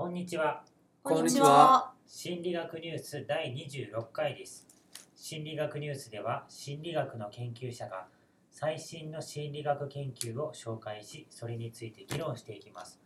[0.00, 0.64] こんにちは。
[1.02, 1.92] こんにちはは。
[2.06, 4.66] 心理学ニュース第26回です。
[5.14, 8.06] 心理学ニュースでは心理学の研究者が
[8.50, 12.98] 最新の心理学研究を紹介し、それについて議論していきます。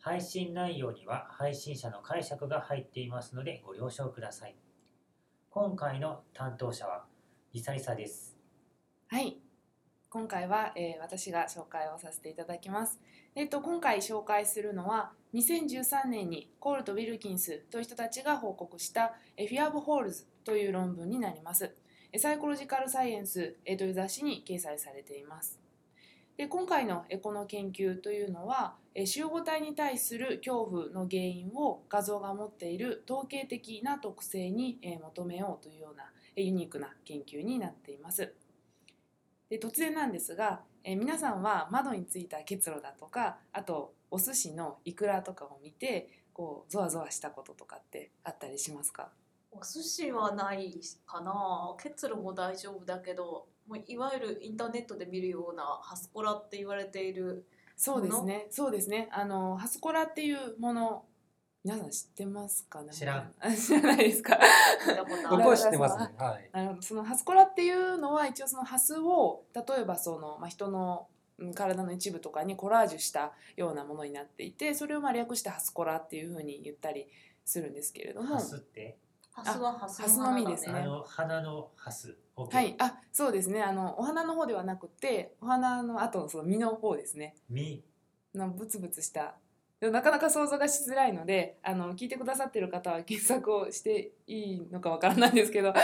[0.00, 4.54] 配信内容には配信者の解釈が入っていますのでご了承ください。
[5.48, 7.06] 今回の担当者は
[7.54, 8.36] リサリサです。
[9.06, 9.38] はい。
[10.10, 13.00] 今回は、えー私が紹介をさせていただきます。
[13.34, 21.74] えっと今回紹介するのは2013年にコールとウィルキンスという人たちが報告したフィア・オブ・ホールズという論文になります。
[22.16, 25.60] サイコロジカル・サイエンスという雑誌に掲載されています。
[26.38, 36.04] で今回のこの研究というのは集合体に対する恐怖の原因を画像が持っている統計的な特性に求めようというような
[36.36, 38.32] ユニークな研究になっています。
[39.50, 49.10] で突然なんですが、えー皆さんは窓についた結露だとかあとお寿司のイクラとかを見てこうゾワゾワしたこととかってあったりしますか？
[49.50, 51.74] お寿司はないかな。
[51.82, 57.44] 結露も大丈夫だけどもういわゆるインターネットで見るようなハスコラって言われている
[57.76, 58.46] そうですね。
[58.50, 59.08] そうですね。
[59.12, 61.04] あのハスコラっていうもの
[61.64, 62.88] 皆さん知ってますかね？
[62.92, 63.32] 知らん。
[63.40, 64.38] あ 知らないですか？
[65.30, 66.14] 僕は知ってますね。
[66.16, 66.50] はい。
[66.52, 77.06] なるほどそのハスコラっていうのは一応そのハスを例えばその、まあ、人のうん体の一部とかにコラージュしたようなものになっていてそれをまあ略してハスコラっていうふうに言ったり
[77.44, 78.34] するんですけれども。
[78.34, 78.96] ハスって？
[79.32, 80.80] ハスはハスハスの実ですね。
[80.80, 82.16] あの花のハス。
[82.36, 83.62] はい、あそうですね。
[83.62, 87.34] あのお花の方ではなくてお花の後のその実の方ですね。
[87.48, 87.84] み
[88.34, 89.34] のブツブツした
[89.80, 95.74] でもなかなか想像がしづらいのであの聞いてくださってる方は検索をしていいのかわからないんですけどあ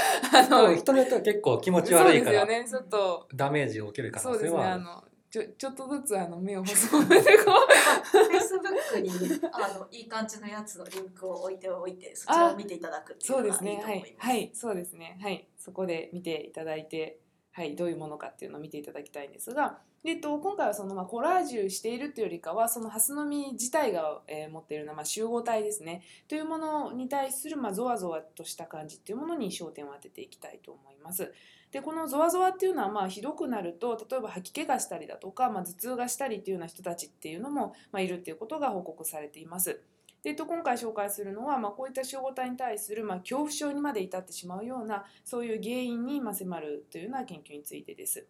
[0.49, 3.29] の人によっては結構気持ちそう悪いから、ですよねちょっと。
[3.35, 8.19] ダメージを受ける可そうですね能性はあのちょちょっとずつあの目を細めてこう。
[8.19, 14.27] フェイスブックにあのいい感じのやつのリンクを置いておいてそちらを見ていただくっていうそうのがいですねはいいと思います。
[14.29, 14.51] はい。
[14.55, 15.19] そうですね。
[15.23, 15.49] はい。
[15.57, 17.19] そこで見ていただいて
[17.53, 17.77] はい。
[17.77, 31.33] どういうものかっていうのを見ていただきたいんですがでと今回はそのまあコラージュしているというよりかはそのハスの実自体が、えー持っているのはまあ集合体ですねというものに対するまあゾワゾワとした感じっていうものに焦点を当てていきたいと思います。
[31.73, 39.81] でこのゾワゾワっていうのはまあひどくなると例えば吐き気がしたりだとか、まあ、頭痛がしたりっていうような人たちっていうのも、まあ、いるっていうことが報告されています。
[40.23, 48.27] でと、今回紹介するのは、まあ、こういった集合体に対する、まあ、恐怖症にまで至ってしまうようなそういう原因にまあ迫るというような研究についてです。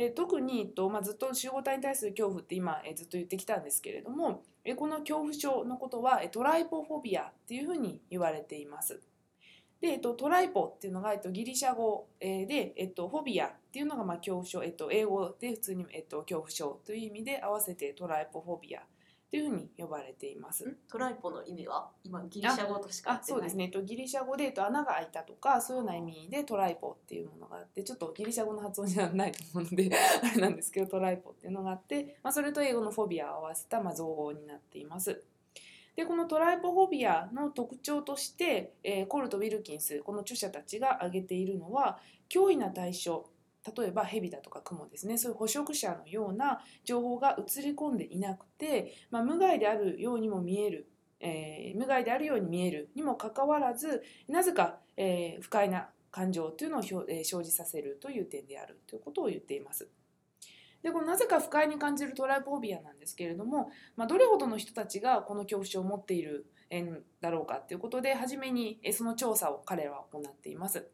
[0.00, 9.00] えー特に、えっとまあ、ずっと集合体に対する恐怖って今、えーずっと言ってきたんですけれども、えーこの恐怖症のことはえトライポフォビアっていうふうに言われています。
[9.80, 18.82] で、えっと、トライポっていうのが、えっと、ギリシャ語、で、えっと、フォビアっていうのがまあ恐怖症、えっと、英語で普通に、えっと、恐怖症という意味で合わせてトライポフォビア
[19.30, 20.64] というふうに呼ばれています。
[20.64, 20.74] ん？
[20.90, 21.90] トライポの意味は？
[22.02, 29.90] 今ギリシャ語としかそうですね、えっと、ギリシャ語で、えっと、穴が開いたとかそういうような意味でトライポっていうものがあってちょっとギリシャ語の発音じゃないと思うので
[30.22, 35.22] あれなんですけどトライポっていうのがあって、まあ、それと英語のフォビアを合わせた、まあ、造語になっています。
[35.94, 43.26] でこのトライポフォビアの特徴として、えーコルト・ウィルキンスこの著者たちが挙げているのは脅威な対象
[43.76, 50.88] 例えばヘビだとかクモですねそういう捕食者のような情報が映り込んでいなくて、まあ、無害であるようにも見える
[51.20, 59.88] えー無害であるように見えるにもかかわらずなぜか、えー不快な感情というのを,、えー生じさせるという点であるということを言っています。
[60.82, 70.86] でこのなぜか不快に感じるトライポフォビアなんですけれども、まあ、どれほどの人たちがこの恐怖症を持っているえーだろうかということで初めにその調査を彼らは行っています。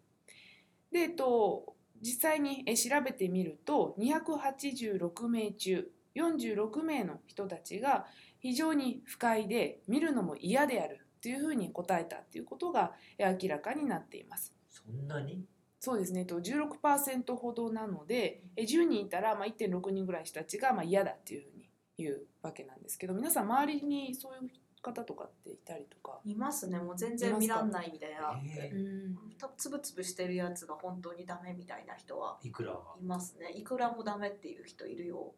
[0.91, 1.74] で、えっと、
[2.05, 8.07] 実際にえー調べてみると286名中46名の人たちが
[8.39, 14.55] 非常に不快で見るのも嫌であるというふうに答えたということがえー明らかになっています。
[14.69, 15.45] そんなに？
[15.81, 24.51] そうですね、と16%ほどなのでえー10人いたらまあ1.6人ぐらいの人たちがまあ嫌だっていうふうに言うわけなんですけど皆さん周りにそういう
[24.85, 26.21] 方とかっていたりとか。
[26.25, 26.79] いますね。
[26.79, 28.41] もう全然見らんないみたいな。
[28.45, 29.17] えうん。
[29.39, 32.73] たつぶつぶしてるやつが本当にダメみたいな人はーいくら？
[32.73, 33.53] はいますね。
[33.57, 35.35] いくらもダメっていう人いるよ。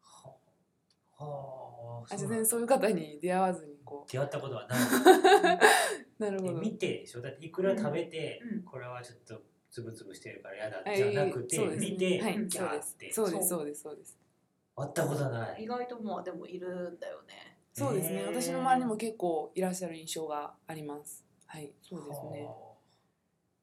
[0.00, 0.34] は
[1.18, 2.14] はあ。
[2.14, 4.78] あ全然そういう方に出会わずにこ出会ったことはない。
[4.78, 5.62] う
[6.22, 6.58] なるほど。
[6.58, 7.22] え見てでしょ？
[7.22, 8.58] だっていくら食べて、うん。
[8.58, 8.62] うん。
[8.64, 11.90] これはちょっとつぶつぶしてるから嫌だはいじゃなくて、そうですね。
[11.92, 13.12] 見て、はい、そうですて。
[13.12, 14.18] そうですそうですそうです。
[14.76, 15.64] 会ったことない。
[15.64, 21.24] 意外とまあでもいるんだよねそうですね、私の周りにも結構いらっしゃる印象があります。
[21.46, 22.44] はいそうですね。
[22.44, 22.72] は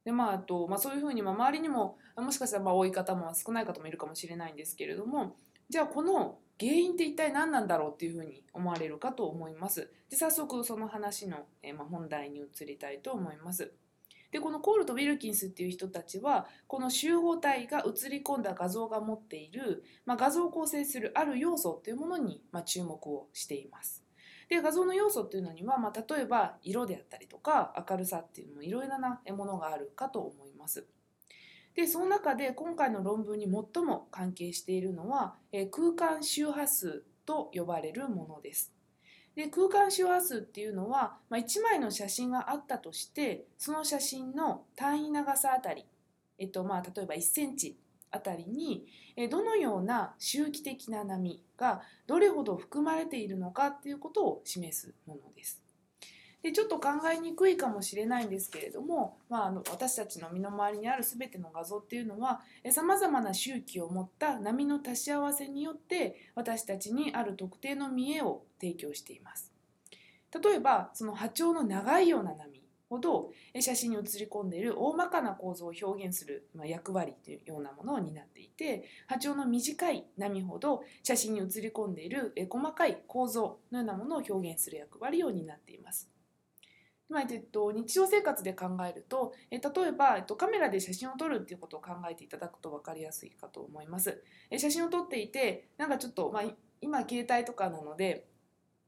[0.04, 5.36] でまああと、まあ、そういうふうに、まあ、周りにもあもしかしたらまあ多い方も少ない方もいるかもしれないんですけれども
[5.68, 9.90] じゃあこの原因って一体何なんだろうっていうふうに思われるかと思います。
[10.10, 13.72] で早速その話の、えーまあ、本題に移りたいと思います。
[14.30, 24.04] でこのコールとウィルキンスっていう人たちはこの集合体が映り込んだ画像が持っている、まあ、画像を構成するある要素っていうものに、まあ、注目をしています。
[24.48, 30.86] で画像の要素っていうのには、まあ、例えば色であったりとか明るさっていうのもいろいろなものがあるかと思います。
[31.74, 38.72] でその中で今回の論文に最も関係しているのは、えー空間周波数と呼ばれるものです。
[39.40, 45.86] で空間周波数っていうのは、まあ、1枚の写真があったとしてその写真の単位長さあたり、
[46.38, 47.78] えっとまあ、例えば1センチ
[48.10, 48.84] あたりに
[49.30, 55.62] どのような周期的な波がどれほど含まれているのかっていうことを示すものです。
[56.42, 62.40] でちょっと考えにくいかもしれないんですけれども、まあ、あの私たちの身の回りにある全ての画像っていうのは
[62.70, 69.52] さまざまな周期を持った波の足し合わせによって私たちにある特定の見栄を提供しています。
[70.42, 72.60] 例えばその波長の長いような波
[72.90, 73.30] ほど
[73.60, 86.10] 写真に写り込んでいる大まかな構造を表現する、役割というようなものを担っていて波長の短い波ほど写真に写り込んでいる細かい構造のようなものを表現する役割を担っています。
[87.08, 94.22] まあえっと、日常生活で考えるとえ例えば、えっと、カメラで写真を撮るっていうことを考えていただくと分かりやすいかと思います。
[94.50, 96.42] え写真を撮っていてなんかちょっと、まあ、
[96.80, 98.26] 今携帯とかなので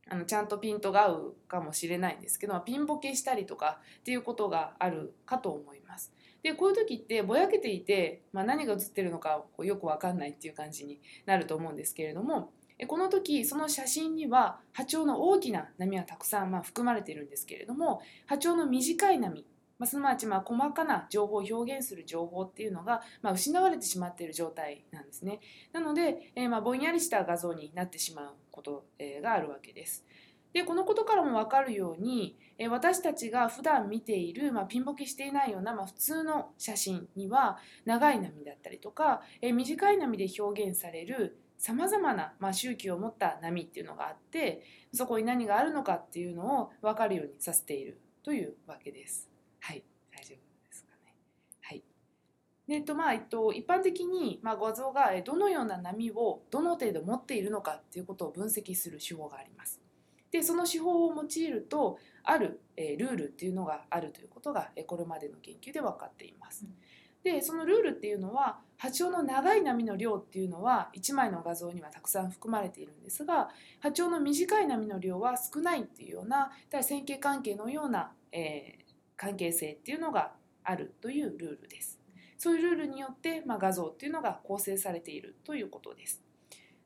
[0.09, 6.13] あのちゃんとピントが合うかもしれないんですけどピンボケしたりとかっていうことがあるかと思います。
[6.43, 12.51] でこういう時ってぼやけていて、まあ、何が写ってるのかよく分かんないっていう感じになると思うんですけれども
[12.89, 19.47] この時その写真には波長の大きな波はたくさんま含まれているんですけれども波長の短い波
[19.79, 25.41] まあすなわちまあ細かな情報を表現する情報っていうのがまあ失われてしまっている状態なんですね。
[25.73, 30.05] なので、えーまあぼんやりした画像になってしまうこと、えがあるわけです。
[30.53, 49.32] でこのことからも分かるように、え私たちが普段見ている、まあ、ピンボケしていないような、まあ、普通の写真には長い波だったりとか、え短い波で表現されるさまざまな、まあ、周期を持った波っていうのがあってそこに何があるのかっていうのを分かるようにさせているというわけです。
[49.63, 51.15] はい大丈夫ですかね。
[51.63, 51.83] はい
[52.67, 59.81] でえっとまあえっと、一般的に、まあ、画像がえどのような波をどの程度持っているのかっていうことを分析する手法があります。
[60.33, 66.67] でその手法を用いるとある、えールールっていうのがあるということが、えーこれまでの研究で分かっています。
[67.23, 73.49] でそのルールっていうのは波長の長い波の量っていうのは1枚の画像にはたくさん含まれているんですが
[73.81, 76.51] 波長の短い波の量は少ないっていうような
[76.81, 78.82] 線形関係のような、えー
[79.17, 80.33] 関係性っていうのが
[80.65, 82.01] あるというルールです。
[82.39, 86.23] そういうルールによって、まあ、画像っていうのが構成されているということです。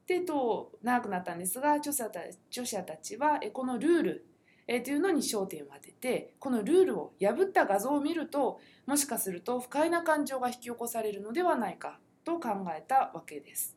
[0.06, 2.20] で、と、長くなったんですが著者た
[2.50, 4.26] 著者たちはえこのルール
[4.68, 13.75] えというのに焦点を当ててこのルールを破った画像を見るともしかすると不快な感情が引き起こされるのではないかと考えたわけです。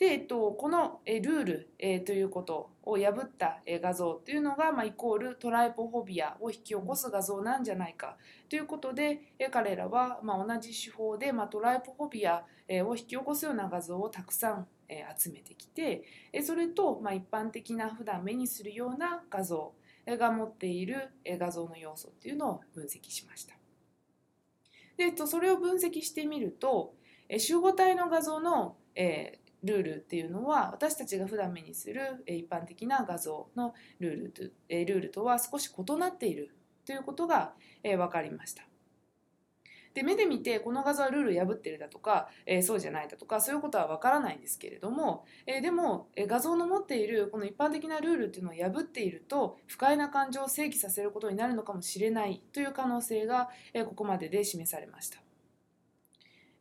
[0.00, 8.16] で、えっと、このえルール、えということを破ったえ画像というのが、まあ、イコールトライポフォビアを引き起こす画像なんじゃないか
[8.48, 19.74] ということでえ彼らは、まあ、同じ手法で、まあ、トライポフォビアえを引き起こすような画像をたくさんえ集めてきてえそれと、まあ、一般的な普段目にするような画像
[20.06, 23.54] が持っている画像の要素っていうのを分析しました。
[24.96, 26.94] で、えっと、それを分析してみると
[27.28, 36.54] え集合体の画像の、えルールっていうのは私たちが普段目にするえ一般的な画像のルールとえルールとは少し異なっている
[36.86, 37.52] ということが、
[37.82, 38.64] えー分かりました。
[39.92, 55.18] で目で見てこの画像はルール破ってるだとか、えーそうじゃないだとかそういうことは分からないんですけれども、えーでも、えー画像の持っているこの一般的なルールっていうのを破っていると不快な感情を制御させることになるのかもしれないという可能性が、えーここまでで示されました。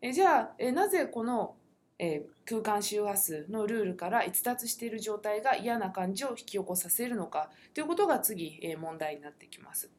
[0.02, 1.56] えーじゃあ、えーなぜこの、
[2.00, 9.92] えー空間周波数のルールから逸脱している状態が嫌な感じを引き起こさせるのかということが次、えー問題になってきます。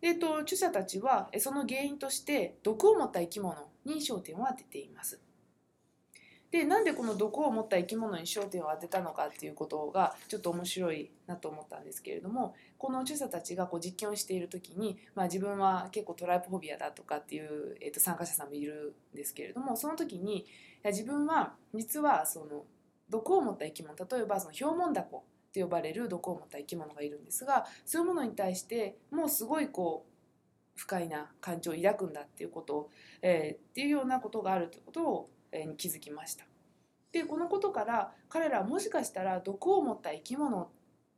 [0.00, 5.20] でえっと、著者たちはその原因として毒を持った生き物に焦点を当てています。
[6.50, 20.46] でなんでこの毒を持った生き物に焦点を当てたのかっていうことがちょっと面白いなと思ったんですけれどもこの著者たちがこう実験をしている時に、まあ、自分は結構トライポフォビアだとかっていう、えっと参加者さんもいるんですけれどもその時に
[20.82, 22.64] や自分は実はその
[23.08, 30.18] 毒を持った生き物例えばそのヒョウモンダコって呼ばれる毒を持った生き物がいるんですがそういうものに対してもうすごいこう
[30.78, 36.44] 不快な感情を抱くんだっていうことを、えーっていうようなことがあるということを、えーに気づきました。
[37.10, 40.70] でこのことから彼らはもしかしたら毒を持った生き物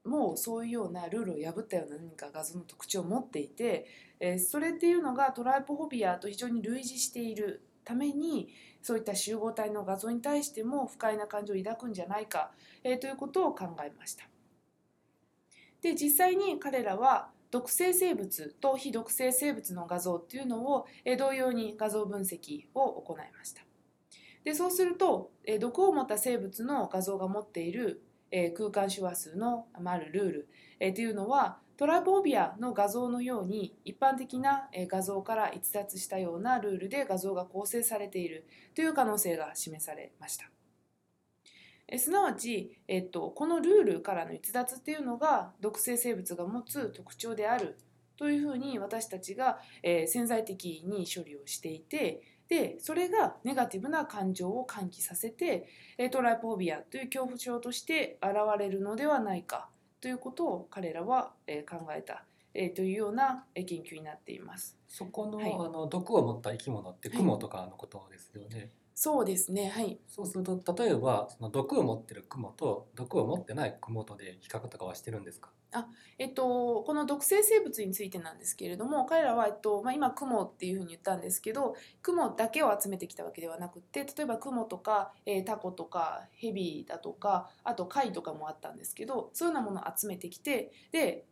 [0.05, 3.87] もそういうようなルールを破ったような何か画像の特徴を持っていて、
[4.19, 8.49] えーそれっていうのがトライポフォビアと非常に類似しているために
[8.83, 12.51] そういった集合体の画像に対しても不快な感情を抱くんじゃないか、
[12.83, 14.25] えーということを考えました。
[15.83, 23.63] で実際に彼らは毒性生物と非毒性生物の画像っていうのを、えー同様に画像分析を行いました。
[24.45, 40.51] でそうすると、えー毒を持った生物の画像が持っている、えー空間手話数の、まあ、あるルール、えーというのはトラポービアの画像のように一般的な画像から逸脱したようなルールで画像が構成されているという可能性が示されました。
[41.89, 47.79] えすなわち、えっと、このルールからの逸脱っていうのが毒性生物が持つ特徴である
[48.19, 52.21] というふうに私たちが、え潜在的に処理をしていて
[52.51, 64.77] でそれがネガティブな感情を喚起させてえトライポービアという恐怖症として現れるのではないかということを彼らは、えー考えた、えーというようなえー研究になっています。
[64.89, 68.71] そこの,、はいあの毒を持った生き物ってクモとかのことですよね。
[68.95, 75.51] そうですねはいそうすると例えばその毒を持ってるクモと毒を持ってないクモとで比較とかはしてるんですか？
[76.19, 91.25] えっと、この毒性生物についてなんですけれども彼らは、えっとまあ、今クモっていうふうに言ったんですけどクモだけを集めてきたわけではなくって例えばクモとか、えータコとかヘビだとかあと貝とかもあったんですけどそういうようなものを集めてきてで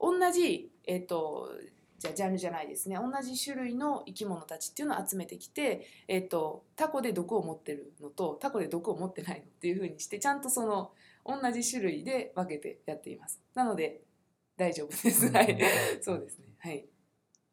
[0.00, 1.50] 同じ、えっと
[1.98, 10.92] じゃあジャンルじゃないですね同じ種類の生き物たちっていうのを集めてきて、えっとタコで毒を持ってるのとタコで毒を持ってないのっていうふうにしてちゃんとその
[11.24, 13.40] 同じ種類で分けてやっています。
[13.54, 14.02] なので
[14.56, 15.30] 大丈夫です。
[15.30, 15.58] はい。
[16.02, 16.46] そうですね。
[16.58, 16.84] はい。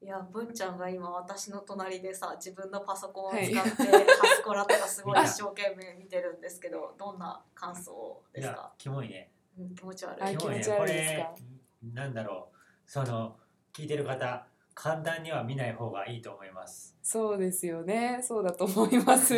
[0.04, 9.32] いや文ちゃんが今私の隣でさ自分のパソコンを使って、はいハスコラとかすごい 一生懸命見てるんですけどどんな感想ですか、キモいね。
[9.60, 10.64] うん、気持ち悪あいキモいね。
[10.64, 11.36] 気持ちこ悪いですか？
[11.84, 12.58] れ、なんだろう。
[12.90, 13.38] その、
[13.74, 16.96] 聞いてる方、簡単には見ない方がいいと思います。
[17.02, 18.20] そうですよね。
[18.22, 19.36] そうだと思います。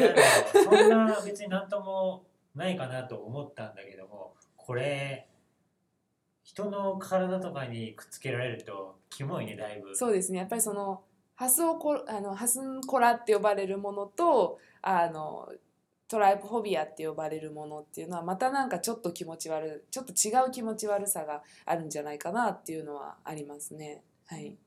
[0.54, 2.26] そんな別になんとも
[2.56, 5.28] ないかなと思ったんだけども、これ、
[6.44, 9.96] 人の体とかにくっつけられると、キモいね、だいぶ。
[9.96, 10.40] そうですね。
[10.40, 11.02] やっぱりその
[11.36, 15.50] ハスオコあのハスンコラって呼ばれるものとあの
[16.08, 24.04] トライポフォビアって呼ばれるものっていうのはまたなんかちょっと気持ち悪いちょっと違う気持ち悪さがあるんじゃないかなっていうのはありますね。
[24.28, 24.58] はい。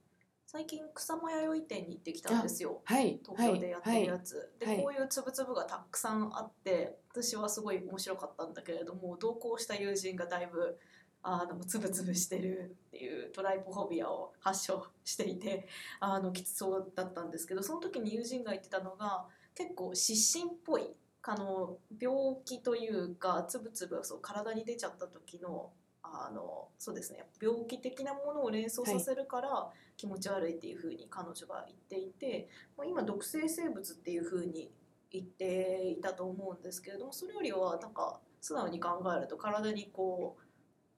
[0.46, 3.20] 最近草間弥生店に行ってきたんですよはい。
[3.22, 10.78] 東京でやってるやつ、はいでこういうつぶつぶがたくさんあって私はすごい面白かったんだけれども同行した友人がだいぶ
[11.22, 15.66] あのつぶつぶしてるっていうトライポフォビアを発症していて
[15.98, 20.84] あのきつそうだったんですけどその時に友人が言ってたのが結構失神っぽい
[21.24, 25.70] あの病気というかつぶつぶそう体に出ちゃった時の
[26.12, 27.24] あのそうですね。
[27.40, 34.70] 病気的なものを連想させるから気持ち悪いっていうふうに彼女が言っていて、まあ今毒性生物っていうふうに
[35.10, 40.42] 言っていたと思うんですけれどもそれよりはなんか素直に考えると体にこう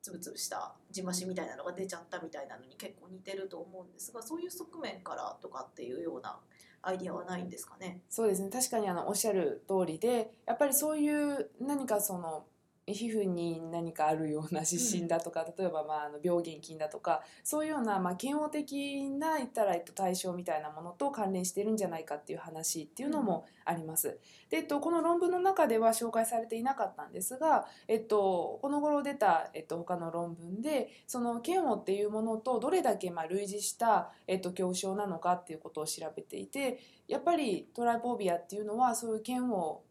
[0.00, 6.38] つぶつぶしたじましみたいなのが出ちゃったみたいなのに結構似てると思うんですがそういう側面からとかっていうような
[6.82, 8.00] アイディアはないんですかね？
[8.08, 8.48] そうですね。
[8.50, 12.44] 確かにあのおっしゃる通りでやっぱりそういう何かその
[12.92, 24.18] 皮膚に何かあるような湿疹だとか、例えばまああの病原菌だとかそういうようなまあ嫌悪的な言ったらえっと対象みたいなものと関連してるんじゃないかっていう話っていうのもあります。
[24.50, 39.87] でえっと、この論文の中では紹介されていなかったんですが、えっと、この頃出た、えっと、他の論文でその嫌悪っていうものとどれだけまあ類似した、えっと、恐怖症なのかっていうことを調べていてやっぱりトライポービアっていうのはそういう嫌悪うん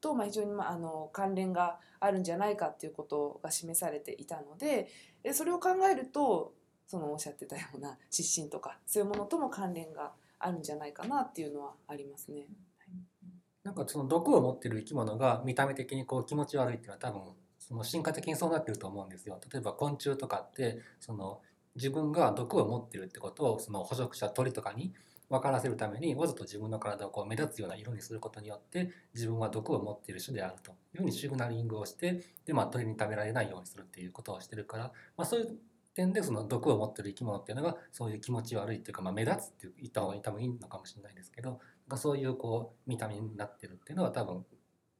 [0.00, 4.88] とまあ非常にまああの関連があるんじゃないかっていうことが示されていたので
[5.22, 6.54] でそれを考えると
[6.86, 12.46] そのおっしゃってたような失神とかそういうものとも関連があるんじゃないかなっていうのはありますね。
[13.62, 17.22] なんかその毒を持ってる生き物が見た目的にこう気持ち悪いっていうのは多分
[17.58, 19.38] その進化的にそうなってると思うんですよ。
[19.52, 21.40] 例えば昆虫とかってその
[21.76, 24.92] 自分が毒を持ってるってことをその捕食者鳥とかに
[25.30, 34.84] 分からせるためにわざと自分の体をこう目立つような色にすることによって自分は毒を持っている種であるというふうにシグナリングをしてで、まあ、鳥に食べられないようにするっていうことをしてるから、
[35.16, 35.56] まあ、そういう
[35.94, 41.60] 点でその毒を持ってる生き物っていうのがそういう気持ち悪いっていうか、まあ、目立つって言った方が多分いいのかもしれないですけど
[41.96, 44.44] そういうこう見た目になってるっていうのは多分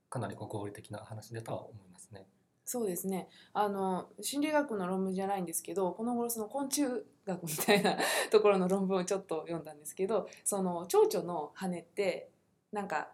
[0.09, 2.27] かなりこう合理的な話だとは思いますね。
[2.71, 6.85] そうですねあの心理学の論文じゃないんですけどこの頃その昆虫
[7.27, 7.99] 学みたいな
[8.31, 12.31] ところの論文をちょっと読んだんですけどその蝶々の羽って
[12.71, 13.11] なんか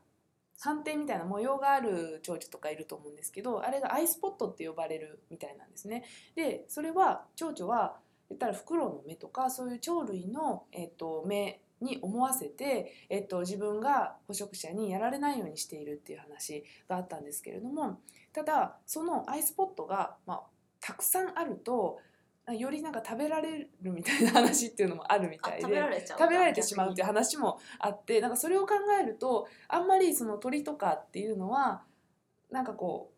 [0.62, 6.04] 斑点みたいな模様がある蝶々とかいると思うんですけどあれがアイスポットって呼ばれるみたいなんですね。
[6.34, 7.98] でそれは蝶々は
[8.28, 18.00] 言ったらフクロウの目とかそういう鳥類の、えっと目に思わせて、えっと自分が捕食者にやられないようにしているっていう話があったんですけれども
[18.36, 20.42] ただそのアイスポットが、まあ、
[20.78, 21.98] たくさんあると
[22.52, 31.80] よりなんか食べられるみたいな話っていうのもあるみあたいで食べられちゃう食べられてしまうっていう話もあってなんかそれを考えるとあんまりその鳥とかっていうのは
[32.52, 33.10] なんかこ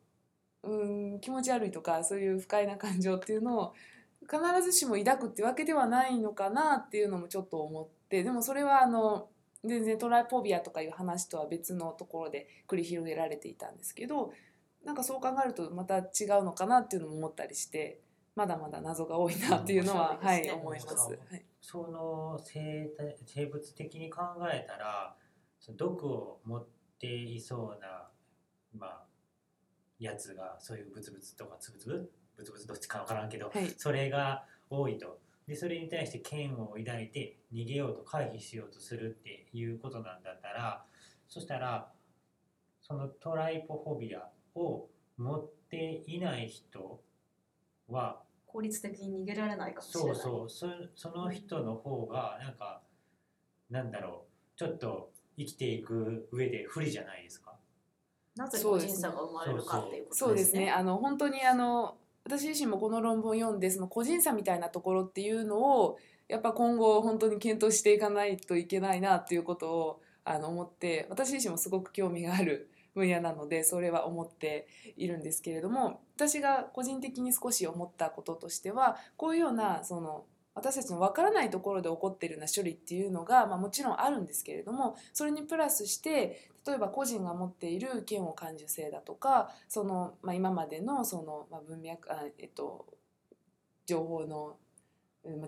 [0.62, 3.74] ううーん気持ち悪いとかそういう不快な感情っていうのを
[4.22, 9.28] 必ずしも抱くってわけではないのかなっていうのもちょっと思ってでもそれはあの
[9.64, 14.32] 全然トライポビアとかいう話とは別のところで繰り広げられていたんですけど
[14.84, 16.00] なんかそう考えるとまた違
[16.40, 18.00] うのかなっていうのも思ったりして
[18.34, 21.18] まだまだ謎が多いなっていうのは、はい面白い思います。
[21.60, 24.20] その生態生物的に考
[24.52, 25.14] えたら
[25.60, 26.66] その毒を持っ
[26.98, 28.08] ていそうな
[28.78, 29.02] まあ
[29.98, 32.10] やつがそういうブツブツとかツブツブ？
[32.36, 32.66] ブツブツ？
[32.66, 33.74] どっちかわからんけど、はい。
[33.76, 35.18] それが多いと。
[35.48, 40.84] でそれに対して嫌悪を抱いて逃げようと回避しようとするっていうことなんだったら
[41.26, 41.90] そしたら
[42.82, 47.00] そのトライポフォビアを持っていない人
[47.88, 50.16] は効率的に逃げられないかもしれない。
[50.16, 52.80] そうそうそその人の方がなんか
[53.70, 54.24] なんだろ
[54.56, 57.54] うちょっと生きていく上で不利じゃないですか？
[58.36, 60.26] なぜ個人差が生まれるかっていうことですね。
[60.28, 60.70] そうですね。
[60.70, 80.24] あの本当にあの私自身もこの論文を読んでその個人差みたいなところっていうのをやっぱ今後本当に検討していかないといけないなっていうことをあの思って私自身もすごく興味がある分野なのでそれは思っているんですけれども私が個人的に少し思ったこととしてはこういうようなその
[80.54, 92.86] 私たちの分からないところで起こっているような処理っていうのが、まあ、もちろんあるんですけれどもそれにプラスして例えば個人が持っている嫌悪感受性だとかその、まあ、今までのその、まあ、文脈あ、えっと、
[93.86, 94.56] 情報の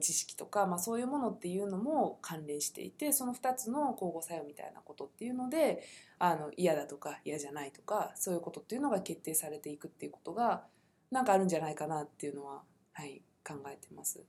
[0.01, 5.83] 知識とか、まあ、そういうものっていうのも関連していてその2つの交互作用みたいなことっていうので
[6.19, 10.65] あの嫌だとか嫌じゃないとかそういうことっていうのが決定されていくっていうことが
[11.11, 12.63] なんかあるんじゃないかなっていうのは、
[12.93, 14.19] はい、考えてます。
[14.19, 14.27] はい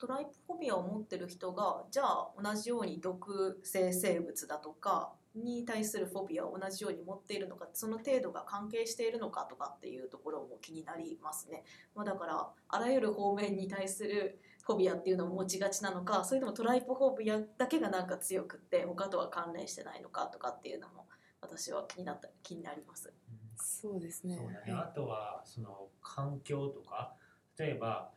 [0.00, 11.64] トライポフォビアを持ってる人がじゃあ同じように毒性生物だとかに対するフォビアを同じように持っているのかその程度が関係しているのかとかっていうところも気になりますね。
[11.94, 21.06] まあ、だからあらゆる方面に対するフォビアっていうのを持ちがちなのかそれともトライポフォビアだけがなんか強くって他とは関連してないのかとかっていうのも
[21.40, 23.12] 私は気になった気になります。
[23.56, 24.36] そうですね。
[24.36, 27.14] そうだね、はいあとはその環境とか
[27.58, 28.10] 例えば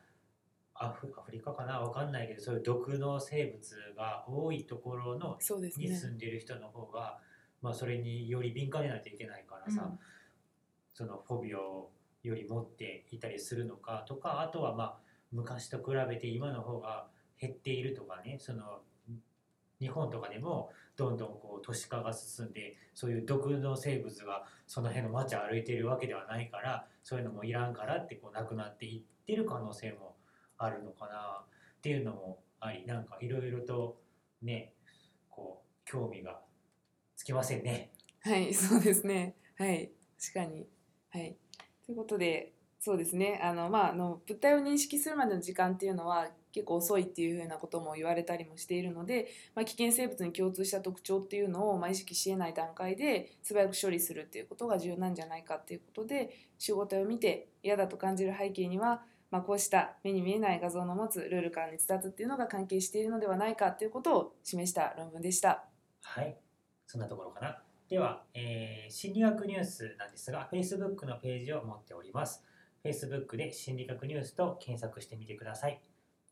[0.75, 1.79] アフアフリカかな？
[1.79, 5.87] わかんないけどそういう毒の生物が多いところのそうですね。
[5.87, 7.19] に住んでる人の方が、
[7.61, 9.99] まあ、それにより敏感にならないといけないからさ、うん。
[10.93, 11.91] そのフォビアを
[12.23, 15.02] より持っていたりするのかとかあとはまあ
[15.34, 17.08] 昔と比べて今の方が
[17.39, 18.80] 減っているとかねその
[19.80, 30.15] 日本とかでもどんどんこう都市化が進んでそういう毒の生物がその辺の街を歩いてるわけではないからそういうのもいらんからってこうなくなっていってる可能性も
[30.58, 33.98] あるのかなっていうのもありなんかいろいろと
[34.41, 34.74] ね
[35.30, 36.39] こう興味が
[37.17, 37.91] つきませんね。
[38.22, 39.36] はい、そうですね。
[39.58, 40.65] はい、確かに。
[41.10, 41.36] はい。
[41.86, 42.52] ということで、
[42.86, 43.39] そうですね。
[43.41, 65.63] あの、まあ、あの、物体を認識するまでの時間っていうのは結構遅いっていうふうなことも言われたりもしているので、まあ、危険生物に共通した特徴っていうのを、まあ、意識し得ない段階で素早く処理するっていうことが重要なんじゃないかっていうことで、集合体を見て嫌だと感じる背景には、まあ、こうした目に見えない画像の持つルールから逸脱っていうのが関係しているのではないかということを示した論文でした。
[66.02, 66.38] はい、
[66.86, 67.63] そんなところかな。
[67.88, 72.43] では、えー心理学ニュースなんですが、Facebook のページを持っております。
[72.84, 75.82] Facebook で心理学ニュースと検索してみてください。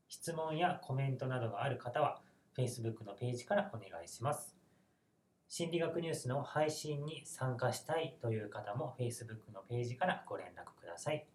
[0.10, 2.22] 質問やコメントなどがある方は、
[2.58, 4.54] Facebook のページからお願いします。
[5.48, 11.26] 心理学ニュースの配信に参加したいという方も Facebook のページからご連絡ください。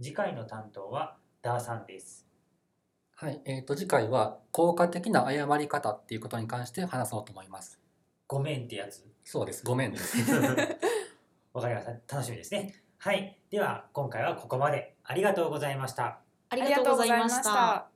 [0.00, 2.26] 次回の担当はダーさんです。
[3.16, 7.80] はい、えー、と次回は効果的な誤り方っていうことに関して話そうと思います。
[8.26, 9.04] ごめんってやつ。
[9.24, 10.18] そうです、ごめんです。
[11.52, 12.16] わかりました。
[12.16, 12.85] 楽しみですね。
[12.98, 13.36] はい。
[13.50, 14.94] では、今回はここまで。
[15.04, 16.18] ありがとうございました。
[16.48, 17.95] ありがとうございました。